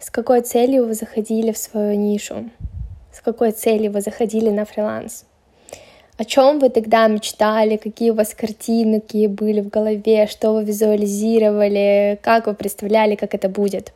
[0.00, 2.48] С какой целью вы заходили в свою нишу?
[3.12, 5.26] С какой целью вы заходили на фриланс?
[6.16, 10.64] О чем вы тогда мечтали, какие у вас картины, какие были в голове, что вы
[10.64, 13.92] визуализировали, как вы представляли, как это будет?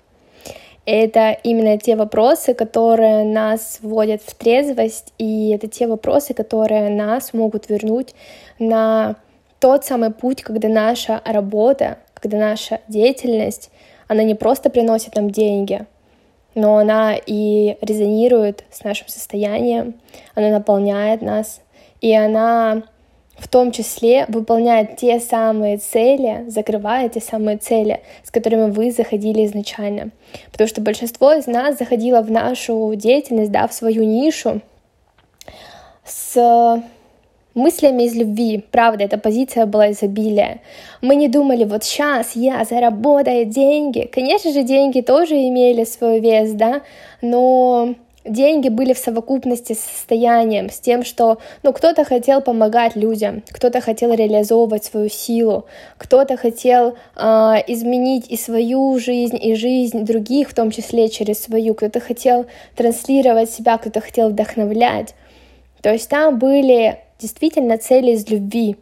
[0.84, 7.32] Это именно те вопросы, которые нас вводят в трезвость, и это те вопросы, которые нас
[7.32, 8.14] могут вернуть
[8.58, 9.16] на
[9.58, 13.70] тот самый путь, когда наша работа, когда наша деятельность,
[14.06, 15.86] она не просто приносит нам деньги,
[16.54, 19.94] но она и резонирует с нашим состоянием,
[20.34, 21.60] она наполняет нас,
[22.00, 22.82] и она
[23.36, 29.44] в том числе выполняет те самые цели, закрывает те самые цели, с которыми вы заходили
[29.44, 30.10] изначально.
[30.52, 34.60] Потому что большинство из нас заходило в нашу деятельность, да, в свою нишу
[36.04, 36.82] с
[37.54, 38.64] мыслями из любви.
[38.70, 40.60] Правда, эта позиция была изобилия.
[41.00, 44.08] Мы не думали, вот сейчас я заработаю деньги.
[44.12, 46.82] Конечно же, деньги тоже имели свой вес, да,
[47.22, 47.94] но
[48.24, 53.80] деньги были в совокупности с состоянием, с тем, что ну, кто-то хотел помогать людям, кто-то
[53.80, 55.66] хотел реализовывать свою силу,
[55.98, 57.22] кто-то хотел э,
[57.66, 63.50] изменить и свою жизнь, и жизнь других, в том числе через свою, кто-то хотел транслировать
[63.50, 65.14] себя, кто-то хотел вдохновлять.
[65.82, 68.76] То есть там были действительно цели из любви.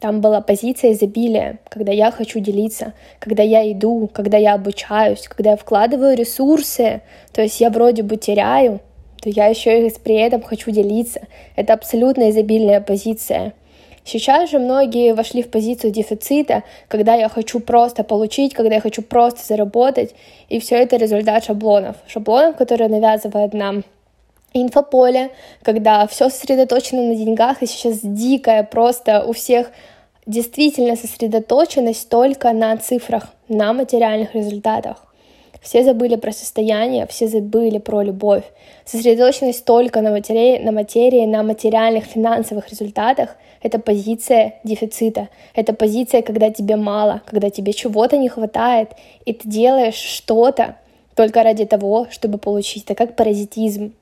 [0.00, 5.52] Там была позиция изобилия, когда я хочу делиться, когда я иду, когда я обучаюсь, когда
[5.52, 7.00] я вкладываю ресурсы,
[7.32, 8.80] то есть я вроде бы теряю,
[9.22, 11.20] то я еще и при этом хочу делиться.
[11.56, 13.54] Это абсолютно изобильная позиция.
[14.04, 19.00] Сейчас же многие вошли в позицию дефицита, когда я хочу просто получить, когда я хочу
[19.00, 20.14] просто заработать,
[20.50, 21.96] и все это результат шаблонов.
[22.06, 23.82] Шаблонов, которые навязывает нам
[24.62, 25.30] инфополе,
[25.62, 29.70] когда все сосредоточено на деньгах, и сейчас дикая просто у всех
[30.26, 35.04] действительно сосредоточенность только на цифрах, на материальных результатах.
[35.60, 38.44] Все забыли про состояние, все забыли про любовь.
[38.84, 45.30] Сосредоточенность только на материи, на материи, на материальных финансовых результатах— это позиция дефицита.
[45.54, 48.90] Это позиция, когда тебе мало, когда тебе чего-то не хватает,
[49.24, 50.76] и ты делаешь что-то
[51.14, 52.84] только ради того, чтобы получить.
[52.84, 53.94] Это как паразитизм.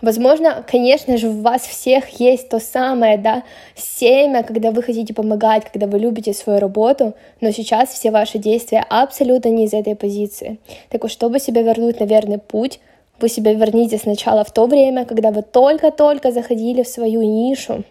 [0.00, 3.42] Возможно, конечно же, у вас всех есть то самое, да,
[3.74, 8.84] семя, когда вы хотите помогать, когда вы любите свою работу, но сейчас все ваши действия
[8.88, 10.60] абсолютно не из этой позиции.
[10.88, 12.78] Так вот, чтобы себя вернуть на верный путь,
[13.20, 17.82] вы себя верните сначала в то время, когда вы только-только заходили в свою нишу.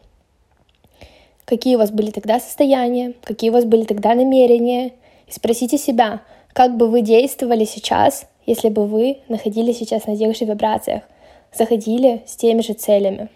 [1.44, 4.94] Какие у вас были тогда состояния, какие у вас были тогда намерения.
[5.28, 6.22] И спросите себя,
[6.54, 11.04] как бы вы действовали сейчас, если бы вы находились сейчас на тех же вибрациях
[11.54, 13.30] заходили с теми же целями.